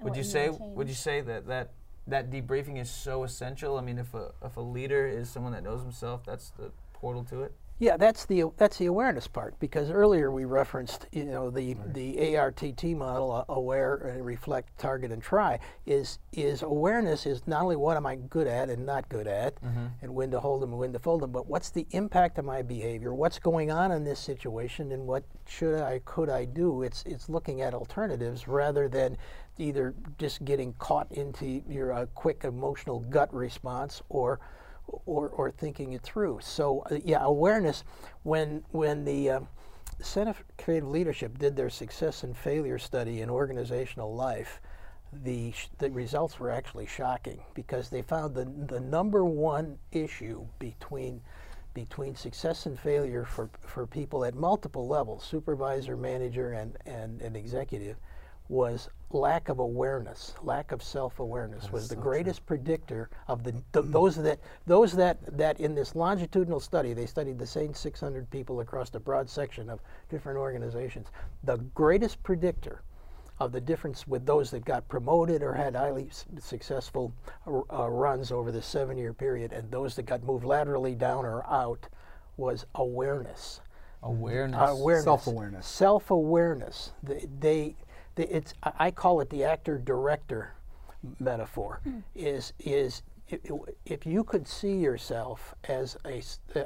[0.00, 1.70] would you say would you say that that
[2.06, 3.78] that debriefing is so essential?
[3.78, 7.24] I mean, if a if a leader is someone that knows himself, that's the portal
[7.24, 7.52] to it.
[7.82, 12.36] Yeah, that's the that's the awareness part because earlier we referenced you know the the
[12.36, 15.58] ARTT model uh, aware and reflect target and try.
[15.84, 19.54] Is is awareness is not only what am I good at and not good at
[20.00, 22.44] and when to hold them and when to fold them but what's the impact of
[22.44, 23.12] my behavior?
[23.14, 26.82] What's going on in this situation and what should I could I do?
[26.82, 29.16] It's it's looking at alternatives rather than
[29.58, 34.38] either just getting caught into your uh, quick emotional gut response or
[35.06, 36.40] or, or thinking it through.
[36.42, 37.84] So uh, yeah, awareness.
[38.22, 39.42] When when the
[40.00, 44.60] Center for Creative Leadership did their success and failure study in organizational life,
[45.12, 51.20] the the results were actually shocking because they found the the number one issue between
[51.74, 57.36] between success and failure for, for people at multiple levels, supervisor, manager, and, and, and
[57.36, 57.96] executive,
[58.48, 64.16] was lack of awareness, lack of self-awareness was the greatest predictor of the th- those
[64.16, 68.94] that those that that in this longitudinal study they studied the same 600 people across
[68.94, 71.08] a broad section of different organizations.
[71.44, 72.82] The greatest predictor
[73.38, 77.12] of the difference with those that got promoted or had highly s- successful
[77.46, 81.44] uh, uh, runs over the seven-year period and those that got moved laterally down or
[81.46, 81.88] out
[82.36, 83.60] was awareness
[84.04, 84.70] Awareness.
[84.70, 85.66] awareness, Self-awareness.
[85.66, 86.92] self-awareness.
[87.04, 87.76] They, they,
[88.14, 90.54] they it's I call it the actor-director
[91.20, 91.80] metaphor.
[91.84, 92.00] Hmm.
[92.14, 96.22] Is is i- i- if you could see yourself as a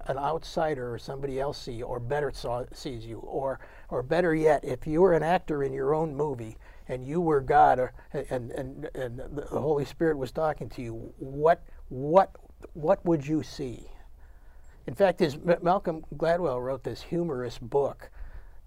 [0.08, 4.34] an outsider or somebody else see you, or better saw, sees you, or or better
[4.34, 6.56] yet, if you were an actor in your own movie
[6.88, 10.94] and you were God, or, and and and the Holy Spirit was talking to you,
[11.18, 12.36] what what
[12.74, 13.90] what would you see?
[14.86, 18.10] In fact, his, Malcolm Gladwell wrote this humorous book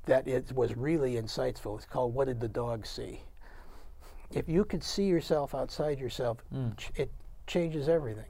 [0.10, 1.78] that it was really insightful.
[1.78, 3.22] It's called "What Did the Dog See?"
[4.32, 6.70] If you could see yourself outside yourself, hmm.
[6.78, 7.12] ch- it
[7.48, 8.26] changes everything.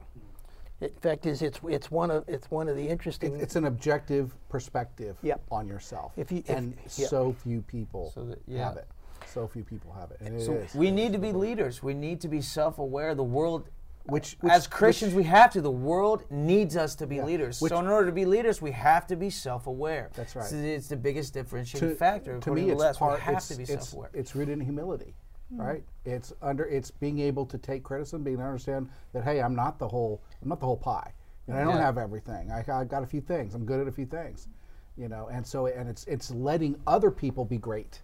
[0.80, 3.34] In fact, is it's it's one of it's one of the interesting.
[3.34, 5.42] It- it's an objective perspective Yep.
[5.50, 6.12] on yourself.
[6.16, 7.06] If you- if- and yeah.
[7.08, 8.68] so few people So that- yeah.
[8.68, 8.86] have it.
[9.26, 10.18] So few people have it.
[10.20, 10.74] And it So is.
[10.74, 11.82] we need to be leaders.
[11.82, 13.14] We need to be self-aware.
[13.14, 13.68] The world,
[14.06, 15.60] Which- as which- Christians, we have to.
[15.60, 17.24] The world needs us to be Yeah.
[17.24, 17.60] leaders.
[17.60, 20.10] Which- so in order to be leaders, we have to be self-aware.
[20.14, 20.46] That's right.
[20.46, 22.38] So it's the biggest differentiating to, factor.
[22.38, 22.98] to me, to it's Les.
[22.98, 23.18] part.
[23.18, 24.10] we have it's, to be it's, self-aware.
[24.14, 25.14] it's rooted in humility,
[25.50, 25.60] hmm.
[25.60, 25.84] right?
[26.04, 26.64] It's under.
[26.64, 29.88] It's being able to take criticism, being able to understand that hey, I'm not the
[29.88, 30.22] whole.
[30.42, 31.12] I'm not the whole pie.
[31.46, 31.82] And I don't Yeah.
[31.82, 32.50] have everything.
[32.52, 33.54] I, I've got a few things.
[33.54, 34.48] I'm good at a few things,
[34.96, 35.28] you know.
[35.32, 38.02] And so, and it's it's letting other people be great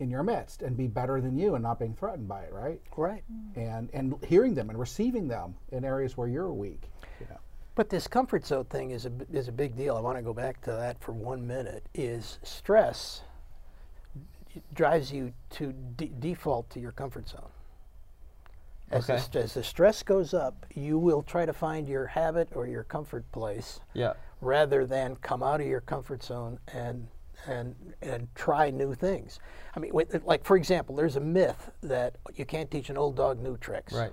[0.00, 2.80] in your midst and be better than you, and not being threatened by it, right?
[2.96, 3.24] right.
[3.56, 6.82] And and hearing them and receiving them in areas where you're weak,
[7.20, 7.38] you know.
[7.74, 9.96] But this comfort zone thing is a b- is a big deal.
[9.96, 11.84] I want to go back to that for one minute.
[11.94, 13.22] Is stress
[14.74, 17.50] drives you to de- default to your comfort zone.
[18.90, 19.22] As, the, Okay.
[19.22, 22.84] st- as the stress goes up, you will try to find your habit or your
[22.84, 24.14] comfort place yeah.
[24.40, 27.06] rather than come out of your comfort zone and
[27.46, 29.38] and and try new things.
[29.76, 33.16] I mean, with- like for example, there's a myth that you can't teach an old
[33.16, 33.92] dog new tricks.
[33.92, 34.12] Right.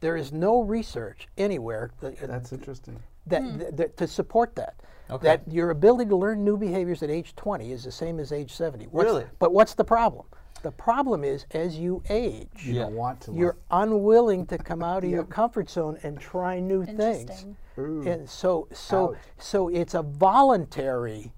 [0.00, 2.98] There is no research anywhere that, uh, That's interesting.
[3.26, 3.58] that, hmm.
[3.58, 4.74] th- that to support that.
[5.10, 5.26] Okay.
[5.28, 8.52] That your ability to learn new behaviors at age 20 is the same as age
[8.52, 8.86] 70.
[8.86, 9.26] What's- Really?
[9.38, 10.26] But what's the problem?
[10.62, 12.82] The problem is as you age, You Yeah.
[12.82, 13.32] don't want to.
[13.32, 13.88] you're learn.
[13.88, 17.30] unwilling to come out of your comfort zone and try new things.
[17.30, 17.56] Interesting.
[18.08, 19.18] And so so Ouch.
[19.38, 21.32] so it's a voluntary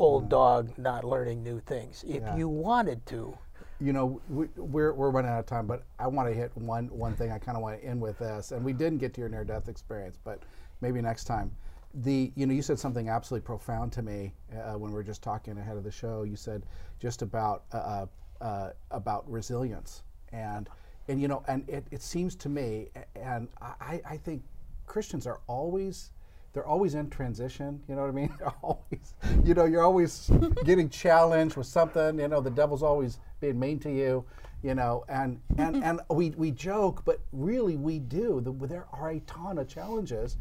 [0.00, 2.04] old dog not learning new things.
[2.08, 2.36] If Yeah.
[2.36, 3.36] you wanted to.
[3.82, 6.86] you know we, we're, we're running out of time but i want to hit one
[6.88, 9.20] one thing i kind of want to end with this and we didn't get to
[9.22, 10.42] your near death experience but
[10.82, 11.50] maybe next time
[11.94, 15.22] the you know you said something absolutely profound to me uh, when we were just
[15.22, 16.62] talking ahead of the show you said
[16.98, 18.06] just about uh, uh,
[18.44, 20.68] uh, about resilience and
[21.08, 24.42] and you know and it, it seems to me and I, I think
[24.86, 26.10] christians are always
[26.52, 27.80] they're always in transition.
[27.88, 28.34] You know what I mean?
[28.38, 30.30] They're always, you know, you're always
[30.64, 32.18] getting challenged with something.
[32.18, 34.24] You know, the devil's always being mean to you.
[34.62, 38.40] You know, and and and we we joke, but really we do.
[38.40, 40.36] The, there are a ton of challenges,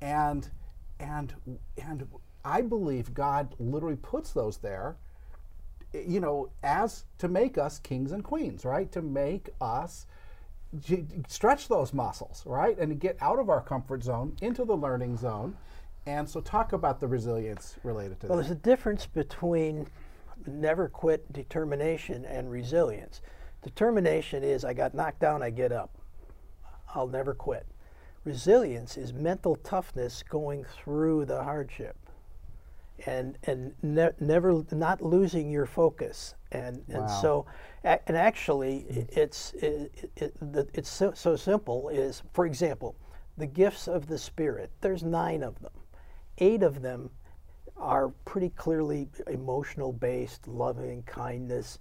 [0.00, 0.48] and
[1.00, 1.34] and
[1.76, 2.08] and
[2.44, 4.96] I believe God literally puts those there
[5.94, 8.90] you know, as to make us kings and queens, right?
[8.92, 10.06] To make us
[11.28, 12.78] stretch those muscles, right?
[12.78, 15.56] And get out of our comfort zone into the learning zone.
[16.06, 18.44] And so, talk about the resilience related to Well, that.
[18.44, 19.86] there's a difference between
[20.46, 23.20] never quit determination and resilience.
[23.62, 25.98] Determination is I got knocked down, I get up.
[26.94, 27.66] I'll never quit.
[28.24, 31.96] Resilience is mental toughness going through the hardship.
[33.06, 36.34] And and ne- never not losing your focus.
[36.52, 37.20] And and Wow.
[37.20, 37.46] so
[37.84, 42.96] and actually it's it, it, the- it's so, so simple is for example
[43.36, 45.72] the gifts of the spirit there's nine of them.
[46.38, 47.10] Eight of them
[47.76, 51.78] are pretty clearly emotional based loving kindness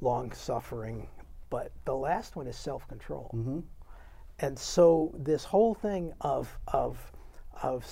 [0.00, 1.08] long suffering
[1.50, 3.30] but the last one is self-control.
[3.34, 3.58] Mm-hmm.
[4.38, 7.12] And so this whole thing of of
[7.62, 7.84] of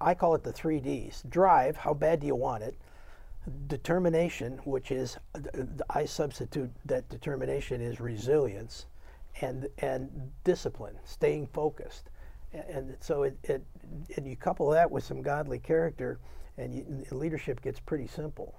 [0.00, 2.76] I call it the three Ds: drive, how bad do you want it?
[3.68, 5.40] Determination, which is uh,
[5.88, 8.86] I substitute that determination is resilience,
[9.40, 12.10] and and discipline, staying focused,
[12.52, 13.62] and so it, it
[14.16, 16.18] and you couple that with some godly character,
[16.58, 18.54] and you, leadership gets pretty simple,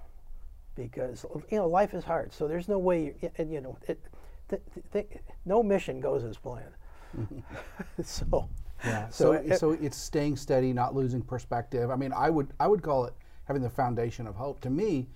[0.74, 2.32] because you know life is hard.
[2.32, 4.00] So there's no way, you, and you know it.
[4.48, 4.62] Th-
[4.92, 5.06] th-
[5.46, 6.74] no mission goes as planned.
[8.02, 8.48] so
[8.84, 9.08] Yeah.
[9.08, 11.90] So So it- so it's staying steady, not losing perspective.
[11.90, 13.14] I mean, I would I would call it
[13.44, 14.60] having the foundation of hope.
[14.62, 15.08] To me,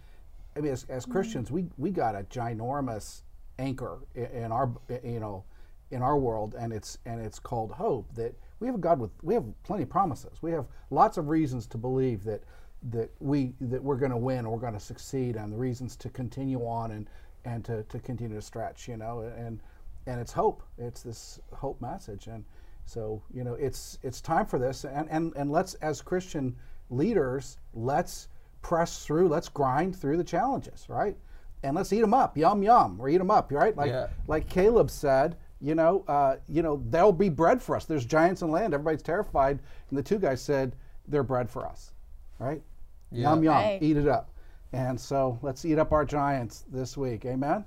[0.56, 1.12] I mean, as, as mm-hmm.
[1.12, 3.22] Christians, we we got a ginormous
[3.58, 4.70] anchor i- in our
[5.02, 5.44] you know
[5.90, 8.12] in our world, and it's and it's called hope.
[8.14, 10.42] That we have a God with we have plenty of promises.
[10.42, 12.42] We have lots of reasons to believe that
[12.90, 15.96] that we that we're going to win or we're going to succeed, and the reasons
[15.96, 17.08] to continue on and
[17.44, 18.88] and to, to continue to stretch.
[18.88, 19.60] You know, and
[20.06, 20.62] and it's hope.
[20.78, 22.44] It's this hope message, and
[22.86, 26.56] so you know, it's it's time for this, and and and let's as Christian
[26.88, 28.28] leaders, let's
[28.62, 31.16] press through, let's grind through the challenges, right?
[31.62, 33.76] And let's eat them up, yum yum, or eat them up, right?
[33.76, 34.06] Like Yeah.
[34.28, 37.84] like Caleb said, you know, uh, you know, there'll be bread for us.
[37.86, 38.72] There's giants in land.
[38.72, 39.58] Everybody's terrified,
[39.90, 40.76] and the two guys said,
[41.08, 41.92] "They're bread for us,"
[42.38, 42.62] right?
[43.10, 43.82] Yum yum, Right.
[43.82, 44.30] eat it up.
[44.72, 47.24] And so let's eat up our giants this week.
[47.24, 47.64] Amen.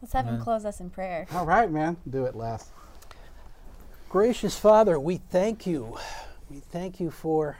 [0.00, 1.26] Let's have him close us in prayer.
[1.32, 1.96] All right, man.
[2.08, 2.70] Do it, Les.
[4.08, 5.98] Gracious Father, we thank you.
[6.48, 7.58] We thank you for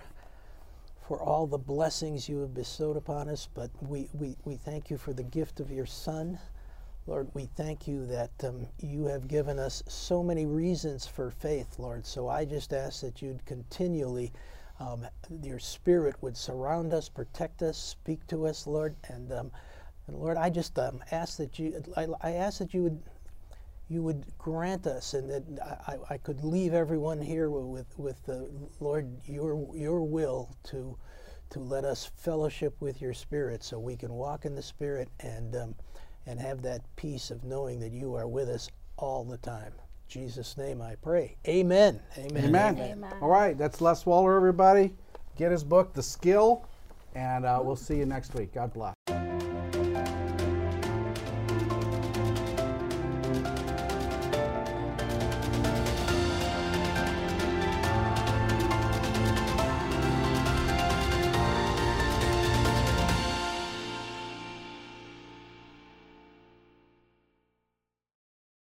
[1.07, 4.96] for all the blessings you have bestowed upon us, but we, we, we thank you
[4.96, 6.38] for the gift of your Son.
[7.07, 11.78] Lord, we thank you that um, you have given us so many reasons for faith,
[11.78, 12.07] Lord.
[12.07, 14.32] So I just ask that you'd continually,
[14.80, 15.07] um,
[15.42, 18.96] your Spirit would surround us, protect us, speak to us, Lord.
[19.09, 19.51] And, um,
[20.07, 23.03] and Lord, I just um, ask that you, I, I ask that you would
[23.89, 25.45] you would grant us, and that
[25.86, 28.49] I, I- I could leave everyone here with with the
[28.80, 30.97] Lord your your will to
[31.51, 35.57] to let us fellowship with your Spirit, so we can walk in the Spirit and
[35.57, 35.74] um,
[36.26, 38.68] and have that peace of knowing that you are with us
[38.99, 39.72] all the time.
[39.72, 41.36] In Jesus' name, I pray.
[41.47, 42.01] Amen.
[42.18, 42.45] Amen.
[42.45, 42.78] Amen.
[42.78, 43.12] Amen.
[43.22, 44.95] All right, that's Les Waller, everybody.
[45.36, 46.66] Get his book, The Skill,
[47.14, 48.53] and uh, we'll see you next week.
[48.53, 48.95] God bless.